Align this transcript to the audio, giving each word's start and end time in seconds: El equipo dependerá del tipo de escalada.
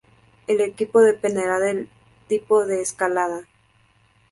El 0.47 0.61
equipo 0.61 0.99
dependerá 0.99 1.59
del 1.59 1.87
tipo 2.27 2.65
de 2.65 2.81
escalada. 2.81 3.47